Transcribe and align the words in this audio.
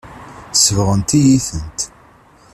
Sebɣent-iyi-tent. 0.63 1.79